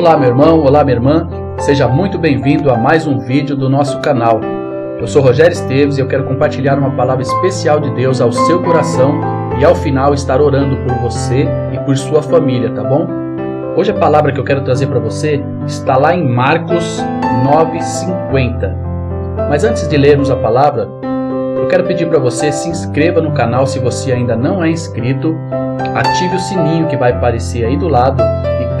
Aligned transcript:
Olá, 0.00 0.16
meu 0.16 0.30
irmão, 0.30 0.60
olá, 0.60 0.82
minha 0.82 0.96
irmã. 0.96 1.28
Seja 1.58 1.86
muito 1.86 2.18
bem-vindo 2.18 2.70
a 2.70 2.76
mais 2.78 3.06
um 3.06 3.18
vídeo 3.18 3.54
do 3.54 3.68
nosso 3.68 4.00
canal. 4.00 4.40
Eu 4.98 5.06
sou 5.06 5.20
Rogério 5.20 5.52
Esteves 5.52 5.98
e 5.98 6.00
eu 6.00 6.08
quero 6.08 6.24
compartilhar 6.24 6.78
uma 6.78 6.92
palavra 6.92 7.20
especial 7.20 7.78
de 7.78 7.90
Deus 7.90 8.18
ao 8.18 8.32
seu 8.32 8.62
coração 8.62 9.20
e 9.60 9.64
ao 9.64 9.74
final 9.74 10.14
estar 10.14 10.40
orando 10.40 10.78
por 10.78 10.94
você 11.02 11.46
e 11.70 11.78
por 11.80 11.98
sua 11.98 12.22
família, 12.22 12.70
tá 12.70 12.82
bom? 12.82 13.06
Hoje 13.76 13.90
a 13.90 13.94
palavra 13.94 14.32
que 14.32 14.40
eu 14.40 14.44
quero 14.44 14.62
trazer 14.62 14.86
para 14.86 14.98
você 14.98 15.44
está 15.66 15.98
lá 15.98 16.14
em 16.14 16.26
Marcos 16.26 17.04
9:50. 17.44 18.74
Mas 19.50 19.64
antes 19.64 19.86
de 19.86 19.98
lermos 19.98 20.30
a 20.30 20.36
palavra, 20.36 20.88
eu 21.58 21.68
quero 21.68 21.84
pedir 21.84 22.08
para 22.08 22.18
você 22.18 22.50
se 22.50 22.70
inscreva 22.70 23.20
no 23.20 23.32
canal 23.32 23.66
se 23.66 23.78
você 23.78 24.12
ainda 24.12 24.34
não 24.34 24.64
é 24.64 24.70
inscrito, 24.70 25.36
ative 25.94 26.36
o 26.36 26.40
sininho 26.40 26.86
que 26.86 26.96
vai 26.96 27.12
aparecer 27.12 27.66
aí 27.66 27.76
do 27.76 27.86
lado 27.86 28.24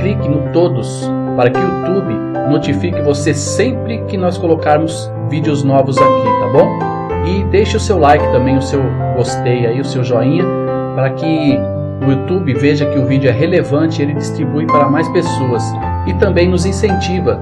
clique 0.00 0.28
no 0.28 0.52
todos 0.52 1.08
para 1.36 1.50
que 1.50 1.58
o 1.58 1.62
YouTube 1.62 2.14
notifique 2.50 3.00
você 3.02 3.32
sempre 3.32 4.02
que 4.08 4.16
nós 4.16 4.36
colocarmos 4.36 5.10
vídeos 5.28 5.62
novos 5.62 5.96
aqui, 5.96 6.40
tá 6.40 6.48
bom? 6.52 6.78
E 7.26 7.44
deixe 7.44 7.76
o 7.76 7.80
seu 7.80 7.98
like 7.98 8.24
também, 8.32 8.56
o 8.56 8.62
seu 8.62 8.82
gostei 9.16 9.66
aí, 9.66 9.80
o 9.80 9.84
seu 9.84 10.02
joinha, 10.02 10.44
para 10.94 11.10
que 11.10 11.58
o 12.04 12.10
YouTube 12.10 12.54
veja 12.54 12.86
que 12.86 12.98
o 12.98 13.06
vídeo 13.06 13.28
é 13.28 13.32
relevante 13.32 14.02
ele 14.02 14.14
distribui 14.14 14.66
para 14.66 14.88
mais 14.88 15.08
pessoas. 15.08 15.62
E 16.06 16.14
também 16.14 16.48
nos 16.48 16.64
incentiva, 16.66 17.38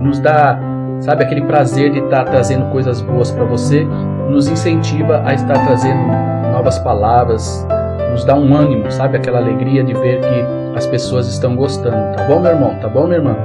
nos 0.00 0.20
dá, 0.20 0.58
sabe, 1.00 1.24
aquele 1.24 1.42
prazer 1.42 1.90
de 1.90 2.00
estar 2.00 2.24
trazendo 2.24 2.70
coisas 2.70 3.00
boas 3.00 3.30
para 3.30 3.44
você, 3.44 3.86
nos 4.28 4.46
incentiva 4.46 5.22
a 5.24 5.34
estar 5.34 5.66
trazendo 5.66 6.06
novas 6.52 6.78
palavras, 6.78 7.66
nos 8.12 8.24
dá 8.24 8.34
um 8.34 8.54
ânimo, 8.54 8.90
sabe, 8.90 9.16
aquela 9.16 9.38
alegria 9.38 9.82
de 9.82 9.94
ver 9.94 10.20
que 10.20 10.63
as 10.74 10.86
pessoas 10.86 11.28
estão 11.28 11.54
gostando. 11.56 12.16
Tá 12.16 12.24
bom, 12.24 12.40
meu 12.40 12.52
irmão? 12.52 12.74
Tá 12.80 12.88
bom, 12.88 13.04
minha 13.04 13.18
irmã? 13.18 13.36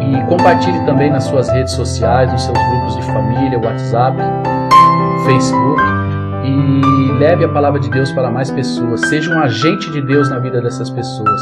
E 0.00 0.28
compartilhe 0.28 0.84
também 0.84 1.10
nas 1.10 1.24
suas 1.24 1.48
redes 1.48 1.72
sociais, 1.72 2.30
nos 2.30 2.42
seus 2.42 2.58
grupos 2.58 2.96
de 2.96 3.02
família, 3.02 3.58
WhatsApp, 3.58 4.16
Facebook 5.24 5.82
e 6.44 7.12
leve 7.18 7.44
a 7.44 7.48
palavra 7.48 7.78
de 7.78 7.88
Deus 7.88 8.10
para 8.12 8.30
mais 8.30 8.50
pessoas. 8.50 9.00
Seja 9.08 9.32
um 9.34 9.40
agente 9.40 9.90
de 9.92 10.02
Deus 10.02 10.28
na 10.28 10.38
vida 10.38 10.60
dessas 10.60 10.90
pessoas. 10.90 11.40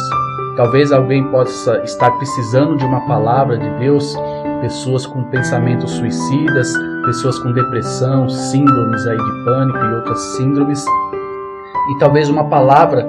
Talvez 0.56 0.92
alguém 0.92 1.24
possa 1.30 1.78
estar 1.84 2.10
precisando 2.12 2.76
de 2.76 2.84
uma 2.84 3.00
palavra 3.06 3.56
de 3.56 3.70
Deus, 3.78 4.14
pessoas 4.60 5.06
com 5.06 5.24
pensamentos 5.24 5.90
suicidas, 5.92 6.70
pessoas 7.06 7.38
com 7.38 7.52
depressão, 7.52 8.28
síndromes 8.28 9.06
aí 9.06 9.16
de 9.16 9.44
pânico 9.44 9.78
e 9.78 9.94
outras 9.94 10.20
síndromes. 10.36 10.84
E 10.84 11.98
talvez 11.98 12.28
uma 12.28 12.44
palavra, 12.44 13.06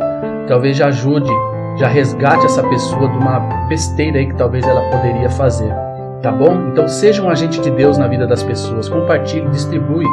talvez 0.47 0.77
já 0.77 0.87
ajude, 0.87 1.29
já 1.77 1.87
resgate 1.87 2.45
essa 2.45 2.63
pessoa 2.63 3.07
de 3.07 3.17
uma 3.17 3.39
besteira 3.67 4.17
aí 4.17 4.27
que 4.27 4.35
talvez 4.35 4.65
ela 4.67 4.81
poderia 4.89 5.29
fazer. 5.29 5.73
Tá 6.21 6.31
bom? 6.31 6.69
Então 6.71 6.87
seja 6.87 7.23
um 7.23 7.29
agente 7.29 7.59
de 7.59 7.71
Deus 7.71 7.97
na 7.97 8.07
vida 8.07 8.27
das 8.27 8.43
pessoas. 8.43 8.87
Compartilhe, 8.87 9.49
distribui 9.49 10.05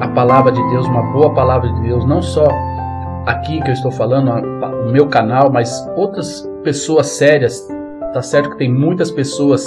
a 0.00 0.08
palavra 0.08 0.50
de 0.52 0.62
Deus, 0.70 0.86
uma 0.86 1.02
boa 1.12 1.32
palavra 1.34 1.70
de 1.70 1.80
Deus, 1.82 2.04
não 2.06 2.22
só 2.22 2.48
aqui 3.26 3.60
que 3.60 3.68
eu 3.68 3.74
estou 3.74 3.90
falando, 3.90 4.30
no 4.40 4.92
meu 4.92 5.08
canal, 5.08 5.50
mas 5.50 5.86
outras 5.96 6.48
pessoas 6.62 7.08
sérias. 7.08 7.66
Tá 8.12 8.22
certo 8.22 8.50
que 8.50 8.58
tem 8.58 8.72
muitas 8.72 9.10
pessoas 9.10 9.64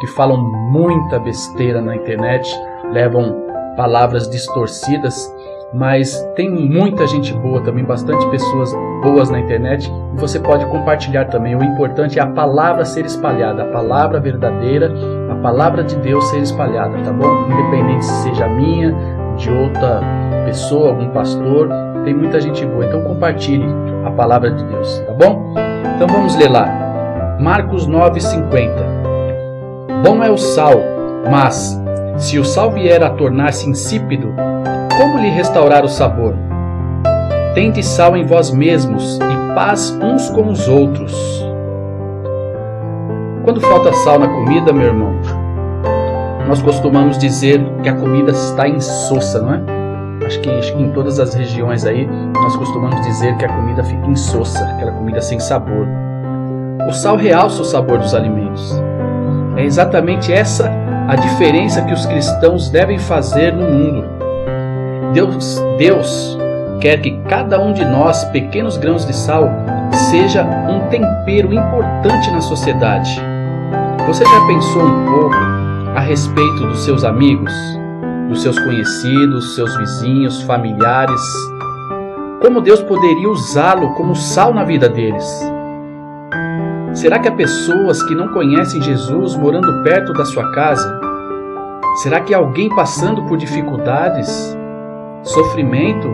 que 0.00 0.06
falam 0.08 0.38
muita 0.70 1.18
besteira 1.18 1.80
na 1.80 1.96
internet, 1.96 2.48
levam 2.92 3.34
palavras 3.76 4.28
distorcidas, 4.28 5.32
mas 5.72 6.22
tem 6.34 6.50
muita 6.50 7.06
gente 7.06 7.32
boa 7.34 7.60
também, 7.60 7.84
bastante 7.84 8.26
pessoas 8.30 8.72
boas 9.02 9.30
na 9.30 9.38
internet 9.38 9.92
e 10.14 10.18
você 10.18 10.40
pode 10.40 10.64
compartilhar 10.66 11.26
também. 11.26 11.54
O 11.54 11.62
importante 11.62 12.18
é 12.18 12.22
a 12.22 12.26
palavra 12.26 12.84
ser 12.84 13.04
espalhada, 13.04 13.62
a 13.62 13.66
palavra 13.66 14.18
verdadeira, 14.18 14.92
a 15.30 15.34
palavra 15.36 15.84
de 15.84 15.96
Deus 15.96 16.24
ser 16.30 16.40
espalhada, 16.40 16.96
tá 17.04 17.12
bom? 17.12 17.46
Independente 17.50 18.04
se 18.04 18.22
seja 18.22 18.48
minha, 18.48 18.94
de 19.36 19.50
outra 19.50 20.00
pessoa, 20.44 20.90
algum 20.90 21.10
pastor, 21.10 21.68
tem 22.04 22.14
muita 22.14 22.40
gente 22.40 22.64
boa. 22.64 22.84
Então 22.84 23.02
compartilhe 23.04 23.66
a 24.04 24.10
palavra 24.10 24.50
de 24.50 24.64
Deus, 24.64 24.98
tá 25.06 25.12
bom? 25.12 25.54
Então 25.96 26.08
vamos 26.08 26.36
ler 26.36 26.48
lá. 26.48 26.66
Marcos 27.38 27.86
9:50. 27.86 28.72
Bom 30.04 30.22
é 30.22 30.30
o 30.30 30.38
sal, 30.38 30.74
mas 31.30 31.80
se 32.16 32.38
o 32.38 32.44
sal 32.44 32.70
vier 32.70 33.02
a 33.02 33.10
tornar-se 33.10 33.68
insípido, 33.68 34.32
como 34.98 35.16
lhe 35.16 35.30
restaurar 35.30 35.84
o 35.84 35.88
sabor? 35.88 36.34
Tende 37.54 37.84
sal 37.84 38.16
em 38.16 38.26
vós 38.26 38.50
mesmos 38.50 39.16
e 39.16 39.54
paz 39.54 39.96
uns 40.02 40.28
com 40.28 40.48
os 40.48 40.66
outros. 40.66 41.14
Quando 43.44 43.60
falta 43.60 43.92
sal 43.92 44.18
na 44.18 44.26
comida, 44.26 44.72
meu 44.72 44.88
irmão, 44.88 45.14
nós 46.48 46.60
costumamos 46.60 47.16
dizer 47.16 47.64
que 47.80 47.88
a 47.88 47.94
comida 47.94 48.32
está 48.32 48.66
insossa, 48.66 49.40
não 49.40 49.54
é? 49.54 49.60
Acho 50.26 50.40
que, 50.40 50.50
acho 50.50 50.76
que 50.76 50.82
em 50.82 50.90
todas 50.90 51.20
as 51.20 51.32
regiões 51.32 51.86
aí 51.86 52.04
nós 52.34 52.56
costumamos 52.56 53.00
dizer 53.06 53.36
que 53.36 53.44
a 53.44 53.48
comida 53.48 53.84
fica 53.84 54.04
insossa, 54.08 54.64
aquela 54.64 54.90
comida 54.90 55.20
sem 55.20 55.38
sabor. 55.38 55.86
O 56.88 56.92
sal 56.92 57.16
realça 57.16 57.62
o 57.62 57.64
sabor 57.64 57.98
dos 57.98 58.16
alimentos. 58.16 58.74
É 59.56 59.62
exatamente 59.62 60.32
essa 60.32 60.72
a 61.06 61.14
diferença 61.14 61.82
que 61.82 61.94
os 61.94 62.04
cristãos 62.04 62.68
devem 62.68 62.98
fazer 62.98 63.52
no 63.52 63.70
mundo. 63.70 64.17
Deus, 65.18 65.60
Deus 65.76 66.38
quer 66.80 67.00
que 67.00 67.10
cada 67.28 67.60
um 67.60 67.72
de 67.72 67.84
nós, 67.84 68.22
pequenos 68.26 68.76
grãos 68.76 69.04
de 69.04 69.12
sal, 69.12 69.50
seja 70.12 70.44
um 70.44 70.88
tempero 70.90 71.52
importante 71.52 72.30
na 72.30 72.40
sociedade. 72.40 73.20
Você 74.06 74.24
já 74.24 74.46
pensou 74.46 74.80
um 74.80 75.06
pouco 75.06 75.34
a 75.96 75.98
respeito 75.98 76.68
dos 76.68 76.84
seus 76.84 77.02
amigos, 77.02 77.52
dos 78.28 78.42
seus 78.42 78.56
conhecidos, 78.60 79.56
seus 79.56 79.76
vizinhos, 79.76 80.40
familiares. 80.42 81.20
Como 82.40 82.60
Deus 82.60 82.80
poderia 82.80 83.28
usá-lo 83.28 83.94
como 83.94 84.14
sal 84.14 84.54
na 84.54 84.62
vida 84.62 84.88
deles? 84.88 85.26
Será 86.94 87.18
que 87.18 87.26
há 87.26 87.32
pessoas 87.32 88.00
que 88.04 88.14
não 88.14 88.28
conhecem 88.28 88.80
Jesus 88.80 89.34
morando 89.34 89.82
perto 89.82 90.12
da 90.12 90.24
sua 90.24 90.48
casa? 90.52 91.00
Será 92.04 92.20
que 92.20 92.32
alguém 92.32 92.68
passando 92.68 93.24
por 93.24 93.36
dificuldades, 93.36 94.56
sofrimento? 95.22 96.08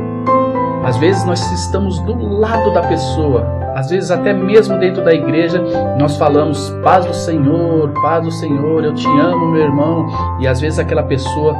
Às 0.84 0.96
vezes 0.98 1.24
nós 1.24 1.40
estamos 1.52 1.98
do 2.00 2.14
lado 2.38 2.72
da 2.72 2.82
pessoa, 2.82 3.64
às 3.74 3.90
vezes, 3.90 4.12
até 4.12 4.32
mesmo 4.32 4.78
dentro 4.78 5.04
da 5.04 5.12
igreja, 5.12 5.60
nós 5.98 6.16
falamos 6.16 6.70
paz 6.84 7.04
do 7.04 7.12
Senhor, 7.12 7.92
paz 8.00 8.24
do 8.24 8.30
Senhor, 8.30 8.84
eu 8.84 8.94
te 8.94 9.08
amo, 9.08 9.50
meu 9.50 9.62
irmão. 9.62 10.06
E 10.38 10.46
às 10.46 10.60
vezes 10.60 10.78
aquela 10.78 11.02
pessoa 11.02 11.56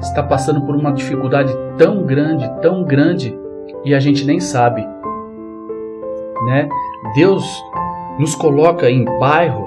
está 0.00 0.22
passando 0.22 0.62
por 0.62 0.74
uma 0.74 0.90
dificuldade 0.92 1.52
tão 1.76 2.04
grande, 2.04 2.50
tão 2.62 2.82
grande, 2.84 3.38
e 3.84 3.94
a 3.94 4.00
gente 4.00 4.24
nem 4.24 4.40
sabe. 4.40 4.80
Né? 6.46 6.66
Deus 7.14 7.44
nos 8.18 8.34
coloca 8.34 8.90
em 8.90 9.04
bairro, 9.18 9.66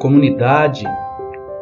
comunidade, 0.00 0.84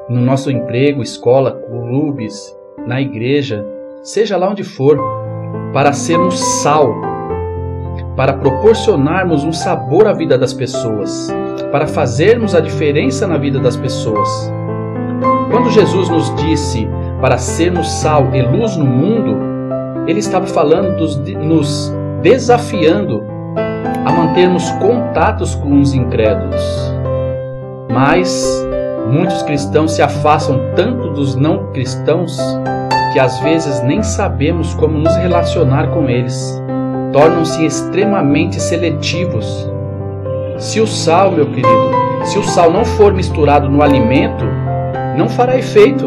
no 0.08 0.22
nosso 0.22 0.50
emprego, 0.50 1.02
escola, 1.02 1.52
clubes, 1.52 2.56
na 2.86 3.02
igreja, 3.02 3.66
seja 4.02 4.36
lá 4.36 4.50
onde 4.50 4.64
for, 4.64 4.98
para 5.72 5.92
sermos 5.92 6.38
sal 6.38 7.10
para 8.16 8.34
proporcionarmos 8.34 9.44
um 9.44 9.52
sabor 9.52 10.06
à 10.06 10.12
vida 10.12 10.36
das 10.36 10.52
pessoas, 10.52 11.32
para 11.72 11.86
fazermos 11.86 12.54
a 12.54 12.60
diferença 12.60 13.26
na 13.26 13.38
vida 13.38 13.58
das 13.58 13.76
pessoas. 13.76 14.28
Quando 15.50 15.70
Jesus 15.70 16.10
nos 16.10 16.34
disse 16.36 16.86
para 17.20 17.38
sermos 17.38 17.90
sal 17.90 18.28
e 18.34 18.42
luz 18.42 18.76
no 18.76 18.84
mundo, 18.84 19.38
ele 20.06 20.18
estava 20.18 20.46
falando 20.46 20.98
dos, 20.98 21.16
nos 21.16 21.92
desafiando 22.20 23.24
a 24.04 24.12
mantermos 24.12 24.70
contatos 24.72 25.54
com 25.54 25.80
os 25.80 25.94
incrédulos. 25.94 26.62
Mas 27.90 28.46
muitos 29.10 29.42
cristãos 29.42 29.92
se 29.92 30.02
afastam 30.02 30.60
tanto 30.76 31.08
dos 31.10 31.34
não 31.34 31.72
cristãos 31.72 32.38
que 33.12 33.18
às 33.18 33.38
vezes 33.40 33.82
nem 33.82 34.02
sabemos 34.02 34.74
como 34.74 34.98
nos 34.98 35.14
relacionar 35.16 35.88
com 35.88 36.08
eles 36.08 36.60
tornam-se 37.12 37.64
extremamente 37.64 38.60
seletivos. 38.60 39.68
Se 40.58 40.80
o 40.80 40.86
sal, 40.86 41.32
meu 41.32 41.46
querido, 41.46 41.90
se 42.24 42.38
o 42.38 42.44
sal 42.44 42.70
não 42.70 42.84
for 42.84 43.12
misturado 43.12 43.68
no 43.68 43.82
alimento, 43.82 44.44
não 45.16 45.28
fará 45.28 45.56
efeito. 45.56 46.04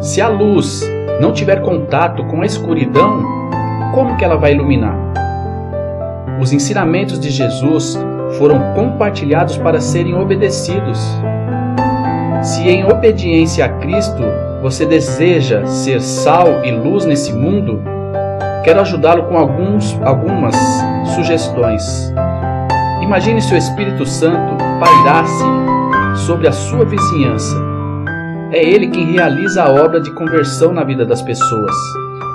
Se 0.00 0.20
a 0.20 0.28
luz 0.28 0.82
não 1.20 1.32
tiver 1.32 1.60
contato 1.60 2.24
com 2.24 2.42
a 2.42 2.46
escuridão, 2.46 3.22
como 3.94 4.16
que 4.16 4.24
ela 4.24 4.36
vai 4.36 4.52
iluminar? 4.52 4.96
Os 6.40 6.52
ensinamentos 6.52 7.20
de 7.20 7.30
Jesus 7.30 7.98
foram 8.38 8.72
compartilhados 8.74 9.58
para 9.58 9.80
serem 9.80 10.14
obedecidos. 10.14 10.98
Se 12.42 12.68
em 12.68 12.84
obediência 12.84 13.66
a 13.66 13.68
Cristo 13.68 14.22
você 14.60 14.84
deseja 14.86 15.64
ser 15.66 16.00
sal 16.00 16.64
e 16.64 16.70
luz 16.70 17.04
nesse 17.04 17.32
mundo, 17.32 17.82
Quero 18.62 18.80
ajudá-lo 18.82 19.24
com 19.24 19.38
alguns, 19.38 19.98
algumas 20.02 20.54
sugestões. 21.14 22.12
Imagine 23.00 23.40
se 23.40 23.54
o 23.54 23.56
Espírito 23.56 24.04
Santo 24.04 24.54
pairasse 24.78 25.44
sobre 26.26 26.46
a 26.46 26.52
sua 26.52 26.84
vizinhança. 26.84 27.56
É 28.52 28.62
Ele 28.62 28.88
quem 28.88 29.12
realiza 29.12 29.62
a 29.62 29.70
obra 29.70 29.98
de 29.98 30.10
conversão 30.12 30.74
na 30.74 30.84
vida 30.84 31.06
das 31.06 31.22
pessoas. 31.22 31.74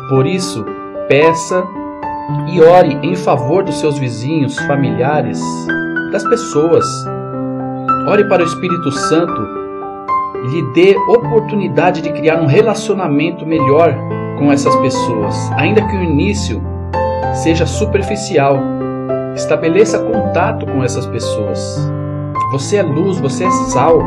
Por 0.10 0.25
isso, 0.25 0.66
peça 1.07 1.63
e 2.51 2.60
ore 2.60 2.98
em 3.04 3.16
favor 3.16 3.63
dos 3.63 3.80
seus 3.80 4.00
vizinhos, 4.00 4.57
familiares, 4.62 5.39
das 6.12 6.24
pessoas. 6.24 6.86
Ore 8.07 8.27
para 8.27 8.42
o 8.42 8.48
Espírito 8.48 8.92
Santo 8.92 9.55
lhe 10.44 10.74
dê 10.74 10.96
oportunidade 11.10 12.02
de 12.02 12.12
criar 12.12 12.42
um 12.42 12.46
relacionamento 12.46 13.46
melhor 13.46 13.96
com 14.38 14.52
essas 14.52 14.76
pessoas, 14.78 15.52
ainda 15.54 15.82
que 15.82 15.96
o 15.96 16.04
início 16.04 16.62
seja 17.34 17.66
superficial. 17.66 18.58
Estabeleça 19.36 20.00
contato 20.00 20.66
com 20.66 20.84
essas 20.84 21.06
pessoas. 21.08 21.78
Você 22.52 22.78
é 22.78 22.84
luz, 22.84 23.20
você 23.20 23.46
é 23.46 23.52
sal. 23.52 24.00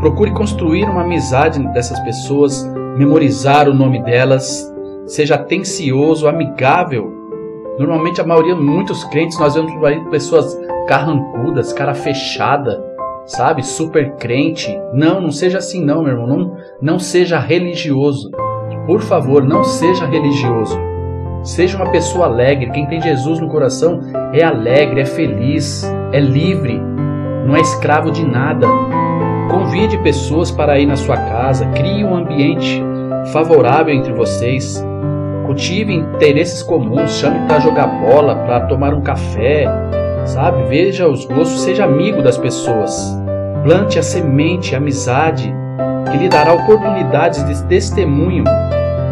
Procure 0.00 0.30
construir 0.32 0.84
uma 0.84 1.02
amizade 1.02 1.62
dessas 1.68 1.98
pessoas, 2.00 2.64
memorizar 2.96 3.68
o 3.68 3.74
nome 3.74 4.02
delas, 4.02 4.70
seja 5.06 5.36
atencioso, 5.36 6.28
amigável. 6.28 7.12
Normalmente 7.78 8.20
a 8.20 8.24
maioria, 8.24 8.54
muitos 8.54 9.04
crentes, 9.04 9.38
nós 9.38 9.54
vemos 9.54 9.72
pessoas 10.10 10.58
carrancudas, 10.86 11.72
cara 11.72 11.94
fechada, 11.94 12.82
sabe? 13.24 13.62
Super 13.62 14.16
crente. 14.16 14.68
Não, 14.92 15.20
não 15.20 15.30
seja 15.30 15.58
assim 15.58 15.84
não, 15.84 16.02
meu 16.02 16.12
irmão. 16.12 16.26
Não, 16.26 16.56
não 16.80 16.98
seja 16.98 17.38
religioso. 17.38 18.30
Por 18.86 19.00
favor, 19.00 19.42
não 19.44 19.62
seja 19.62 20.06
religioso. 20.06 20.78
Seja 21.42 21.76
uma 21.76 21.90
pessoa 21.90 22.26
alegre. 22.26 22.70
Quem 22.70 22.86
tem 22.86 23.00
Jesus 23.00 23.40
no 23.40 23.48
coração 23.48 24.00
é 24.32 24.44
alegre, 24.44 25.00
é 25.00 25.06
feliz, 25.06 25.84
é 26.12 26.20
livre, 26.20 26.80
não 27.46 27.56
é 27.56 27.60
escravo 27.60 28.10
de 28.10 28.24
nada. 28.24 28.66
Convide 29.50 29.98
pessoas 29.98 30.50
para 30.50 30.78
ir 30.78 30.86
na 30.86 30.96
sua 30.96 31.16
casa, 31.16 31.66
crie 31.66 32.04
um 32.04 32.14
ambiente 32.14 32.82
favorável 33.32 33.94
entre 33.94 34.12
vocês. 34.12 34.82
Cultive 35.44 35.92
interesses 35.92 36.62
comuns, 36.62 37.10
chame 37.10 37.46
para 37.46 37.58
jogar 37.58 37.86
bola, 37.86 38.36
para 38.36 38.60
tomar 38.66 38.94
um 38.94 39.00
café, 39.00 39.66
sabe? 40.26 40.62
Veja 40.64 41.08
os 41.08 41.24
gostos, 41.24 41.62
seja 41.62 41.84
amigo 41.84 42.22
das 42.22 42.38
pessoas. 42.38 43.16
Plante 43.62 43.98
a 43.98 44.02
semente, 44.02 44.74
a 44.74 44.78
amizade, 44.78 45.54
que 46.10 46.16
lhe 46.16 46.28
dará 46.28 46.52
oportunidades 46.54 47.44
de 47.44 47.62
testemunho. 47.66 48.44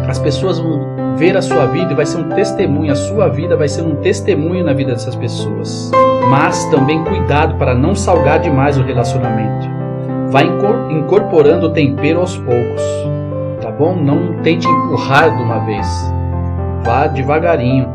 As 0.07 0.19
pessoas 0.19 0.59
vão 0.59 1.15
ver 1.15 1.37
a 1.37 1.41
sua 1.41 1.67
vida 1.67 1.93
e 1.93 1.95
vai 1.95 2.05
ser 2.05 2.17
um 2.17 2.29
testemunho, 2.29 2.91
a 2.91 2.95
sua 2.95 3.29
vida 3.29 3.55
vai 3.55 3.67
ser 3.67 3.83
um 3.83 3.95
testemunho 3.95 4.63
na 4.63 4.73
vida 4.73 4.91
dessas 4.91 5.15
pessoas. 5.15 5.91
Mas 6.29 6.65
também 6.65 7.03
cuidado 7.03 7.55
para 7.55 7.73
não 7.73 7.95
salgar 7.95 8.39
demais 8.39 8.77
o 8.77 8.83
relacionamento. 8.83 9.69
Vai 10.29 10.45
incorporando 10.89 11.67
o 11.67 11.71
tempero 11.71 12.21
aos 12.21 12.37
poucos, 12.37 12.81
tá 13.61 13.69
bom? 13.69 13.95
Não 13.95 14.41
tente 14.41 14.67
empurrar 14.67 15.35
de 15.35 15.43
uma 15.43 15.59
vez. 15.65 15.87
Vá 16.83 17.07
devagarinho. 17.07 17.87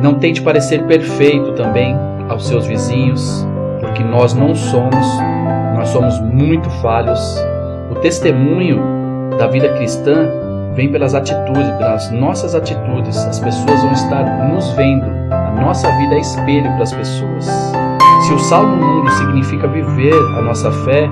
Não 0.00 0.14
tente 0.14 0.42
parecer 0.42 0.82
perfeito 0.84 1.52
também 1.52 1.96
aos 2.28 2.46
seus 2.46 2.66
vizinhos, 2.66 3.46
porque 3.80 4.02
nós 4.02 4.34
não 4.34 4.54
somos, 4.54 5.06
nós 5.74 5.88
somos 5.88 6.18
muito 6.20 6.68
falhos 6.80 7.38
o 7.90 7.94
testemunho 8.00 8.82
da 9.38 9.46
vida 9.46 9.68
cristã 9.74 10.28
vem 10.74 10.90
pelas 10.90 11.14
atitudes, 11.14 11.70
pelas 11.78 12.10
nossas 12.10 12.54
atitudes. 12.54 13.16
As 13.16 13.38
pessoas 13.38 13.80
vão 13.80 13.92
estar 13.92 14.24
nos 14.48 14.70
vendo. 14.72 15.06
A 15.30 15.52
nossa 15.52 15.90
vida 15.96 16.16
é 16.16 16.18
espelho 16.18 16.70
para 16.72 16.82
as 16.82 16.92
pessoas. 16.92 17.46
Se 18.26 18.32
o 18.34 18.38
sal 18.38 18.66
do 18.66 18.76
mundo 18.76 19.10
significa 19.12 19.68
viver 19.68 20.14
a 20.36 20.42
nossa 20.42 20.70
fé, 20.84 21.08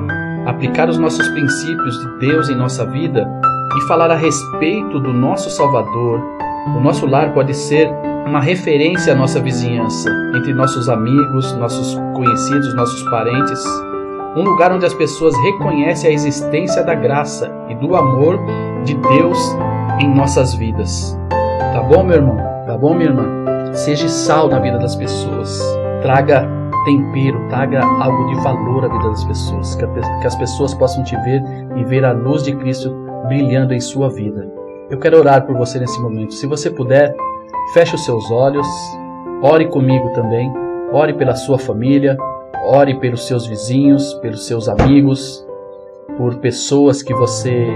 aplicar 0.46 0.88
os 0.88 0.98
nossos 0.98 1.26
princípios 1.28 1.98
de 2.00 2.26
Deus 2.26 2.48
em 2.48 2.56
nossa 2.56 2.84
vida 2.86 3.26
e 3.76 3.88
falar 3.88 4.10
a 4.10 4.16
respeito 4.16 4.98
do 4.98 5.12
nosso 5.12 5.48
Salvador, 5.50 6.20
o 6.76 6.80
nosso 6.80 7.06
lar 7.06 7.32
pode 7.32 7.54
ser 7.54 7.88
uma 8.26 8.40
referência 8.40 9.12
à 9.12 9.16
nossa 9.16 9.40
vizinhança, 9.40 10.10
entre 10.34 10.52
nossos 10.54 10.88
amigos, 10.88 11.52
nossos 11.56 11.98
conhecidos, 12.14 12.74
nossos 12.74 13.02
parentes 13.10 13.64
um 14.36 14.42
lugar 14.42 14.72
onde 14.72 14.84
as 14.84 14.94
pessoas 14.94 15.36
reconhecem 15.42 16.10
a 16.10 16.12
existência 16.12 16.82
da 16.82 16.94
graça 16.94 17.50
e 17.68 17.74
do 17.76 17.94
amor 17.94 18.38
de 18.84 18.94
Deus 18.94 19.38
em 20.00 20.12
nossas 20.12 20.54
vidas. 20.54 21.16
Tá 21.72 21.82
bom, 21.82 22.02
meu 22.02 22.16
irmão? 22.16 22.36
Tá 22.66 22.76
bom, 22.76 22.94
minha 22.94 23.10
irmã? 23.10 23.24
Seja 23.72 24.08
sal 24.08 24.48
na 24.48 24.58
vida 24.58 24.78
das 24.78 24.96
pessoas. 24.96 25.60
Traga 26.02 26.48
tempero, 26.84 27.48
traga 27.48 27.82
algo 27.84 28.26
de 28.26 28.34
valor 28.42 28.84
à 28.84 28.88
vida 28.88 29.08
das 29.08 29.24
pessoas, 29.24 29.76
que 29.76 30.26
as 30.26 30.36
pessoas 30.36 30.74
possam 30.74 31.04
te 31.04 31.16
ver 31.18 31.42
e 31.76 31.84
ver 31.84 32.04
a 32.04 32.12
luz 32.12 32.42
de 32.42 32.54
Cristo 32.56 32.90
brilhando 33.28 33.72
em 33.72 33.80
sua 33.80 34.10
vida. 34.10 34.50
Eu 34.90 34.98
quero 34.98 35.18
orar 35.18 35.46
por 35.46 35.56
você 35.56 35.78
nesse 35.78 36.00
momento. 36.00 36.34
Se 36.34 36.46
você 36.46 36.70
puder, 36.70 37.14
feche 37.72 37.94
os 37.94 38.04
seus 38.04 38.30
olhos, 38.30 38.66
ore 39.42 39.66
comigo 39.66 40.10
também, 40.10 40.52
ore 40.92 41.14
pela 41.14 41.34
sua 41.34 41.58
família, 41.58 42.16
Ore 42.66 42.94
pelos 42.94 43.26
seus 43.26 43.46
vizinhos, 43.46 44.14
pelos 44.14 44.46
seus 44.46 44.70
amigos, 44.70 45.46
por 46.16 46.36
pessoas 46.36 47.02
que 47.02 47.12
você 47.12 47.68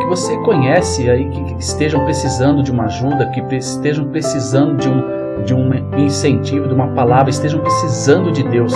que 0.00 0.06
você 0.06 0.36
conhece 0.38 1.10
aí 1.10 1.28
que, 1.28 1.54
estejam 1.58 2.02
precisando 2.04 2.62
de 2.62 2.72
uma 2.72 2.84
ajuda, 2.84 3.26
que 3.26 3.40
estejam 3.54 4.08
precisando 4.08 4.78
de 4.78 4.88
um 4.88 5.20
de 5.44 5.54
um 5.54 5.70
incentivo, 5.98 6.66
de 6.66 6.74
uma 6.74 6.88
palavra, 6.88 7.28
estejam 7.28 7.60
precisando 7.60 8.32
de 8.32 8.42
Deus, 8.42 8.72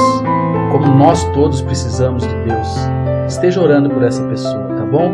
como 0.71 0.94
nós 0.94 1.25
todos 1.32 1.62
precisamos 1.62 2.26
de 2.26 2.35
Deus. 2.44 2.69
Esteja 3.26 3.62
orando 3.62 3.88
por 3.88 4.03
essa 4.03 4.23
pessoa, 4.29 4.65
tá 4.76 4.85
bom? 4.85 5.11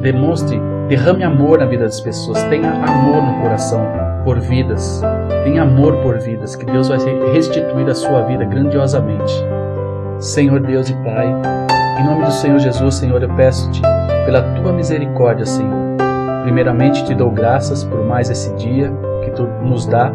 Demonstre, 0.00 0.58
derrame 0.88 1.22
amor 1.22 1.58
na 1.58 1.66
vida 1.66 1.84
das 1.84 2.00
pessoas, 2.00 2.42
tenha 2.44 2.70
amor 2.70 3.22
no 3.22 3.42
coração 3.42 4.07
por 4.28 4.40
vidas. 4.40 5.00
Tenha 5.42 5.62
amor 5.62 5.96
por 6.02 6.18
vidas, 6.18 6.54
que 6.54 6.66
Deus 6.66 6.88
vai 6.88 6.98
restituir 7.32 7.88
a 7.88 7.94
sua 7.94 8.24
vida 8.24 8.44
grandiosamente. 8.44 9.32
Senhor 10.18 10.60
Deus 10.60 10.90
e 10.90 10.94
Pai, 10.96 11.34
em 11.98 12.04
nome 12.04 12.26
do 12.26 12.30
Senhor 12.30 12.58
Jesus, 12.58 12.96
Senhor, 12.96 13.22
eu 13.22 13.34
peço-te 13.36 13.80
pela 14.26 14.42
tua 14.54 14.70
misericórdia, 14.74 15.46
Senhor. 15.46 15.96
Primeiramente 16.42 17.06
te 17.06 17.14
dou 17.14 17.30
graças 17.30 17.84
por 17.84 18.04
mais 18.04 18.28
esse 18.28 18.54
dia 18.56 18.92
que 19.24 19.30
tu 19.30 19.44
nos 19.62 19.86
dá. 19.86 20.12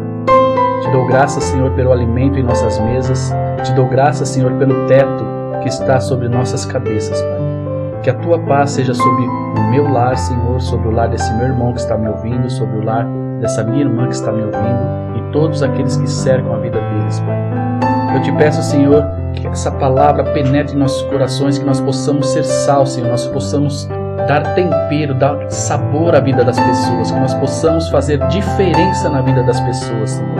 Te 0.80 0.92
dou 0.92 1.08
graças, 1.08 1.42
Senhor, 1.42 1.72
pelo 1.72 1.90
alimento 1.90 2.38
em 2.38 2.44
nossas 2.44 2.78
mesas. 2.78 3.34
Te 3.64 3.72
dou 3.72 3.88
graças, 3.88 4.28
Senhor, 4.28 4.52
pelo 4.52 4.86
teto 4.86 5.24
que 5.60 5.68
está 5.68 5.98
sobre 5.98 6.28
nossas 6.28 6.64
cabeças, 6.64 7.20
Pai. 7.20 8.00
Que 8.04 8.10
a 8.10 8.14
tua 8.14 8.38
paz 8.38 8.70
seja 8.70 8.94
sobre 8.94 9.24
o 9.24 9.70
meu 9.72 9.90
lar, 9.90 10.16
Senhor, 10.16 10.60
sobre 10.60 10.86
o 10.86 10.92
lar 10.92 11.08
desse 11.08 11.34
meu 11.34 11.48
irmão 11.48 11.72
que 11.72 11.80
está 11.80 11.98
me 11.98 12.06
ouvindo, 12.06 12.48
sobre 12.48 12.78
o 12.78 12.84
lar 12.84 13.08
dessa 13.40 13.62
minha 13.64 13.82
irmã 13.82 14.06
que 14.06 14.14
está 14.14 14.32
me 14.32 14.42
ouvindo 14.42 15.18
e 15.18 15.32
todos 15.32 15.62
aqueles 15.62 15.96
que 15.96 16.08
cercam 16.08 16.54
a 16.54 16.58
vida 16.58 16.78
deles, 16.80 17.20
Pai. 17.20 18.16
Eu 18.16 18.22
te 18.22 18.32
peço, 18.32 18.62
Senhor, 18.62 19.04
que 19.34 19.46
essa 19.46 19.70
palavra 19.72 20.24
penetre 20.32 20.76
em 20.76 20.78
nossos 20.78 21.02
corações, 21.08 21.58
que 21.58 21.64
nós 21.64 21.80
possamos 21.80 22.28
ser 22.28 22.44
sal, 22.44 22.86
Senhor, 22.86 23.10
nós 23.10 23.26
possamos 23.26 23.88
dar 24.28 24.54
tempero, 24.54 25.14
dar 25.14 25.50
sabor 25.50 26.14
à 26.14 26.20
vida 26.20 26.44
das 26.44 26.58
pessoas, 26.58 27.10
que 27.10 27.18
nós 27.18 27.34
possamos 27.34 27.88
fazer 27.88 28.18
diferença 28.28 29.08
na 29.08 29.20
vida 29.20 29.42
das 29.42 29.60
pessoas, 29.60 30.10
Senhor. 30.10 30.36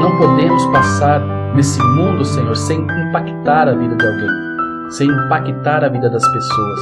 Não 0.00 0.18
podemos 0.18 0.64
passar 0.66 1.20
nesse 1.54 1.82
mundo, 1.82 2.24
Senhor, 2.24 2.56
sem 2.56 2.78
impactar 3.08 3.68
a 3.68 3.74
vida 3.74 3.96
de 3.96 4.06
alguém, 4.06 4.90
sem 4.90 5.08
impactar 5.08 5.84
a 5.84 5.88
vida 5.88 6.08
das 6.10 6.26
pessoas. 6.26 6.80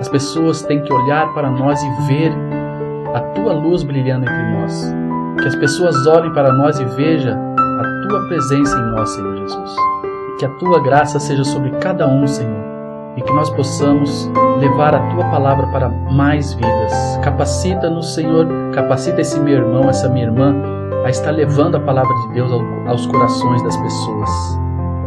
As 0.00 0.08
pessoas 0.08 0.62
têm 0.62 0.82
que 0.82 0.92
olhar 0.92 1.32
para 1.34 1.50
nós 1.50 1.82
e 1.82 1.90
ver 2.06 2.32
a 3.14 3.20
tua 3.20 3.52
luz 3.52 3.82
brilhando 3.84 4.26
entre 4.26 4.58
nós. 4.58 4.92
Que 5.40 5.48
as 5.48 5.56
pessoas 5.56 6.06
olhem 6.06 6.32
para 6.32 6.52
nós 6.52 6.78
e 6.78 6.84
vejam 6.84 7.34
a 7.34 8.08
tua 8.08 8.28
presença 8.28 8.76
em 8.76 8.90
nós, 8.90 9.08
Senhor 9.10 9.36
Jesus. 9.36 9.76
E 10.32 10.36
que 10.38 10.44
a 10.44 10.48
tua 10.58 10.82
graça 10.82 11.18
seja 11.20 11.44
sobre 11.44 11.70
cada 11.78 12.06
um, 12.06 12.26
Senhor. 12.26 12.64
E 13.16 13.22
que 13.22 13.32
nós 13.32 13.48
possamos 13.50 14.28
levar 14.58 14.94
a 14.94 15.10
tua 15.10 15.24
palavra 15.26 15.66
para 15.68 15.88
mais 15.88 16.54
vidas. 16.54 16.92
Capacita-nos, 17.22 18.14
Senhor. 18.14 18.48
Capacita 18.74 19.20
esse 19.20 19.38
meu 19.38 19.54
irmão, 19.54 19.88
essa 19.88 20.08
minha 20.08 20.26
irmã, 20.26 20.52
a 21.04 21.10
estar 21.10 21.30
levando 21.30 21.76
a 21.76 21.80
palavra 21.80 22.12
de 22.12 22.34
Deus 22.34 22.50
aos 22.88 23.06
corações 23.06 23.62
das 23.62 23.76
pessoas. 23.76 24.30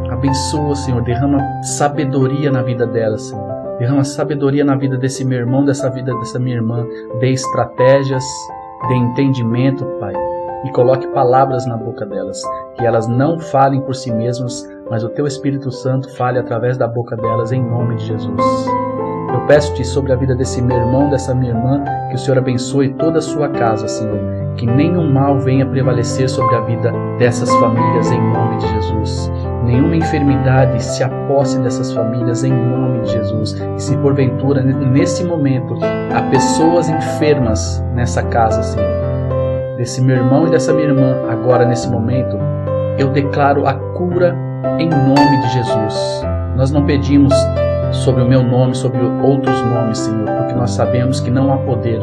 Abençoa, 0.10 0.76
Senhor. 0.76 1.02
Derrama 1.02 1.40
sabedoria 1.62 2.50
na 2.50 2.62
vida 2.62 2.88
delas, 2.88 3.24
Senhor. 3.24 3.67
Derrama 3.80 4.04
sabedoria 4.04 4.66
na 4.66 4.76
vida 4.76 4.98
desse 4.98 5.24
meu 5.24 5.40
irmão, 5.40 5.64
dessa 5.64 5.90
vida 5.90 6.14
dessa 6.20 6.40
minha 6.40 6.56
irmã. 6.56 6.86
Dê 7.20 7.32
estratégias, 7.32 8.24
dê 8.88 8.96
entendimento, 8.96 9.86
Pai. 10.00 10.14
E 10.66 10.72
coloque 10.72 11.08
palavras 11.08 11.66
na 11.68 11.78
boca 11.78 12.06
delas. 12.06 12.42
Que 12.76 12.86
elas 12.86 13.08
não 13.08 13.40
falem 13.40 13.82
por 13.82 13.96
si 13.96 14.12
mesmas, 14.12 14.68
mas 14.90 15.04
o 15.04 15.10
Teu 15.10 15.28
Espírito 15.28 15.72
Santo 15.72 16.10
fale 16.16 16.40
através 16.40 16.78
da 16.78 16.88
boca 16.88 17.16
delas, 17.16 17.52
em 17.52 17.64
nome 17.64 17.96
de 17.96 18.06
Jesus. 18.06 18.68
Eu 19.34 19.46
peço-te 19.46 19.86
sobre 19.86 20.14
a 20.14 20.16
vida 20.16 20.34
desse 20.34 20.62
meu 20.62 20.78
irmão, 20.78 21.10
dessa 21.10 21.36
minha 21.36 21.52
irmã, 21.52 21.84
que 22.10 22.16
o 22.16 22.18
Senhor 22.18 22.38
abençoe 22.38 22.94
toda 22.94 23.20
a 23.20 23.22
sua 23.22 23.50
casa, 23.50 23.88
Senhor. 23.88 24.20
Que 24.56 24.66
nenhum 24.66 25.12
mal 25.12 25.38
venha 25.38 25.66
prevalecer 25.66 26.28
sobre 26.30 26.56
a 26.56 26.62
vida 26.62 26.92
dessas 27.20 27.54
famílias, 27.58 28.12
em 28.12 28.22
nome 28.34 28.58
de 28.58 28.68
Jesus 28.68 29.47
nenhuma 29.64 29.96
enfermidade 29.96 30.84
se 30.84 31.04
aposse 31.04 31.60
dessas 31.60 31.92
famílias 31.92 32.44
em 32.44 32.52
nome 32.52 33.02
de 33.02 33.12
Jesus. 33.12 33.54
E 33.76 33.82
se 33.82 33.98
porventura, 33.98 34.62
nesse 34.62 35.24
momento, 35.24 35.78
há 36.16 36.22
pessoas 36.30 36.90
enfermas 36.90 37.84
nessa 37.94 38.24
casa, 38.24 38.62
Senhor, 38.64 38.88
desse 39.78 40.02
meu 40.02 40.16
irmão 40.18 40.48
e 40.48 40.52
dessa 40.52 40.74
minha 40.74 40.88
irmã, 40.88 41.16
agora 41.30 41.66
nesse 41.66 41.90
momento, 41.90 42.38
eu 42.98 43.10
declaro 43.10 43.68
a 43.68 43.74
cura 43.74 44.36
em 44.80 44.90
nome 44.90 45.42
de 45.42 45.54
Jesus. 45.54 46.24
Nós 46.56 46.72
não 46.72 46.86
pedimos 46.86 47.34
sobre 47.92 48.24
o 48.24 48.28
meu 48.28 48.44
nome, 48.44 48.76
sobre 48.76 49.00
outros 49.24 49.62
nomes, 49.64 50.00
Senhor, 50.00 50.26
porque 50.26 50.54
nós 50.54 50.72
sabemos 50.72 51.20
que 51.20 51.30
não 51.30 51.54
há 51.54 51.58
poder, 51.58 52.02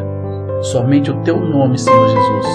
somente 0.61 1.11
o 1.11 1.15
teu 1.21 1.39
nome, 1.39 1.77
Senhor 1.77 2.07
Jesus, 2.07 2.45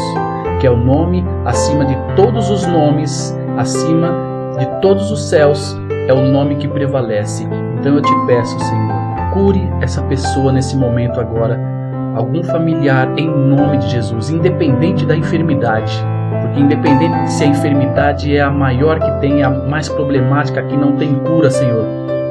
que 0.61 0.66
é 0.66 0.71
o 0.71 0.76
nome 0.76 1.25
acima 1.45 1.85
de 1.85 1.97
todos 2.16 2.50
os 2.50 2.66
nomes, 2.66 3.37
acima 3.57 4.29
de 4.59 4.66
todos 4.80 5.11
os 5.11 5.28
céus 5.28 5.76
é 6.09 6.12
o 6.12 6.23
nome 6.23 6.57
que 6.57 6.69
prevalece. 6.69 7.47
Então 7.78 7.95
eu 7.95 8.02
te 8.02 8.14
peço, 8.26 8.59
Senhor, 8.59 8.92
cure 9.33 9.69
essa 9.80 10.02
pessoa 10.02 10.52
nesse 10.52 10.76
momento 10.76 11.21
agora, 11.21 11.59
algum 12.14 12.42
familiar 12.42 13.09
em 13.16 13.28
nome 13.28 13.78
de 13.78 13.88
Jesus, 13.88 14.30
independente 14.30 15.07
da 15.07 15.16
enfermidade. 15.16 15.92
Porque 16.42 16.61
independente 16.61 17.30
se 17.30 17.45
a 17.45 17.47
enfermidade 17.47 18.37
é 18.37 18.40
a 18.40 18.50
maior 18.50 18.99
que 18.99 19.11
tem, 19.21 19.42
a 19.42 19.50
mais 19.50 19.88
problemática, 19.88 20.62
que 20.62 20.76
não 20.76 20.97
tem 20.97 21.14
cura, 21.14 21.50
Senhor. 21.50 21.85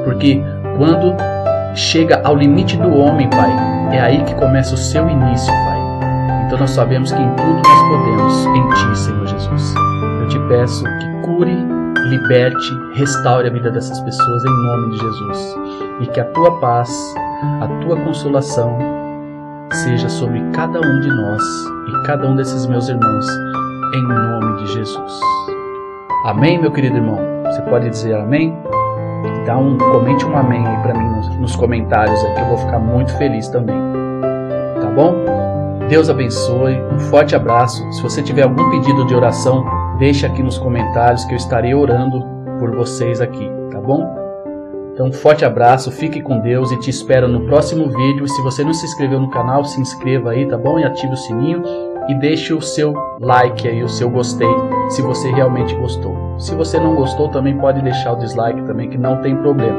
Porque 0.04 0.42
quando 0.76 1.14
chega 1.74 2.20
ao 2.24 2.36
limite 2.36 2.76
do 2.76 2.94
homem, 2.94 3.28
Pai, 3.28 3.50
é 3.92 4.00
aí 4.00 4.22
que 4.24 4.34
começa 4.34 4.74
o 4.74 4.78
seu 4.78 5.08
início, 5.08 5.52
Pai. 5.52 5.80
Então 6.46 6.58
nós 6.58 6.70
sabemos 6.70 7.12
que 7.12 7.20
em 7.20 7.30
tudo 7.34 7.62
nós 7.62 7.82
podemos 7.88 8.46
em 8.46 8.68
Ti, 8.70 8.98
Senhor 8.98 9.26
Jesus. 9.26 9.74
Eu 10.20 10.28
te 10.28 10.38
peço 10.48 10.84
que 10.84 11.26
cure 11.26 11.79
liberte, 12.10 12.78
restaure 12.94 13.48
a 13.48 13.50
vida 13.50 13.70
dessas 13.70 14.00
pessoas 14.00 14.44
em 14.44 14.66
nome 14.66 14.90
de 14.90 14.98
Jesus. 14.98 15.56
E 16.00 16.06
que 16.08 16.20
a 16.20 16.24
tua 16.26 16.58
paz, 16.60 16.90
a 17.60 17.68
tua 17.82 17.96
consolação 17.96 18.76
seja 19.84 20.08
sobre 20.08 20.40
cada 20.52 20.80
um 20.80 21.00
de 21.00 21.08
nós 21.08 21.42
e 21.88 22.06
cada 22.06 22.26
um 22.28 22.34
desses 22.34 22.66
meus 22.66 22.88
irmãos, 22.88 23.26
em 23.94 24.02
nome 24.02 24.64
de 24.64 24.72
Jesus. 24.72 25.20
Amém, 26.24 26.60
meu 26.60 26.72
querido 26.72 26.96
irmão? 26.96 27.18
Você 27.46 27.62
pode 27.62 27.88
dizer 27.88 28.14
amém? 28.14 28.56
Dá 29.46 29.56
um, 29.56 29.78
comente 29.78 30.24
um 30.26 30.36
amém 30.36 30.66
aí 30.66 30.82
para 30.82 30.94
mim 30.94 31.08
nos, 31.16 31.28
nos 31.36 31.56
comentários 31.56 32.22
aí, 32.24 32.40
eu 32.40 32.46
vou 32.46 32.58
ficar 32.58 32.78
muito 32.78 33.16
feliz 33.16 33.48
também. 33.48 33.76
Tá 34.80 34.90
bom? 34.90 35.14
Deus 35.88 36.08
abençoe, 36.08 36.80
um 36.92 36.98
forte 36.98 37.34
abraço. 37.34 37.82
Se 37.92 38.02
você 38.02 38.22
tiver 38.22 38.42
algum 38.42 38.70
pedido 38.70 39.04
de 39.06 39.14
oração, 39.14 39.64
deixe 40.00 40.24
aqui 40.24 40.42
nos 40.42 40.58
comentários 40.58 41.26
que 41.26 41.34
eu 41.34 41.36
estarei 41.36 41.74
orando 41.74 42.24
por 42.58 42.74
vocês 42.74 43.20
aqui, 43.20 43.48
tá 43.70 43.78
bom? 43.78 44.18
Então, 44.94 45.06
um 45.08 45.12
forte 45.12 45.44
abraço, 45.44 45.92
fique 45.92 46.22
com 46.22 46.40
Deus 46.40 46.72
e 46.72 46.80
te 46.80 46.88
espero 46.88 47.28
no 47.28 47.46
próximo 47.46 47.88
vídeo. 47.88 48.26
Se 48.26 48.42
você 48.42 48.64
não 48.64 48.72
se 48.72 48.86
inscreveu 48.86 49.20
no 49.20 49.30
canal, 49.30 49.62
se 49.62 49.78
inscreva 49.80 50.30
aí, 50.30 50.46
tá 50.48 50.56
bom? 50.56 50.78
E 50.78 50.84
ative 50.84 51.12
o 51.12 51.16
sininho 51.16 51.62
e 52.08 52.14
deixe 52.14 52.52
o 52.54 52.62
seu 52.62 52.94
like 53.20 53.68
aí, 53.68 53.82
o 53.82 53.88
seu 53.88 54.10
gostei, 54.10 54.48
se 54.88 55.02
você 55.02 55.30
realmente 55.30 55.74
gostou. 55.76 56.16
Se 56.38 56.54
você 56.54 56.80
não 56.80 56.94
gostou, 56.96 57.28
também 57.28 57.56
pode 57.58 57.82
deixar 57.82 58.14
o 58.14 58.16
dislike 58.16 58.62
também, 58.62 58.88
que 58.88 58.98
não 58.98 59.20
tem 59.20 59.36
problema. 59.36 59.78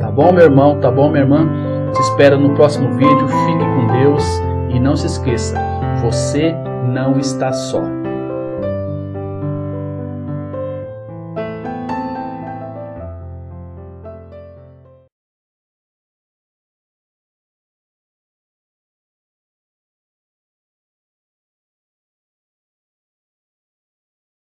Tá 0.00 0.10
bom, 0.10 0.32
meu 0.32 0.44
irmão? 0.44 0.78
Tá 0.80 0.90
bom, 0.90 1.10
minha 1.10 1.24
irmã? 1.24 1.46
Te 1.92 2.00
espero 2.00 2.38
no 2.38 2.54
próximo 2.54 2.92
vídeo. 2.92 3.28
Fique 3.28 3.64
com 3.64 3.86
Deus 4.00 4.24
e 4.70 4.78
não 4.78 4.94
se 4.94 5.06
esqueça, 5.06 5.60
você 6.02 6.54
não 6.86 7.18
está 7.18 7.52
só. 7.52 7.99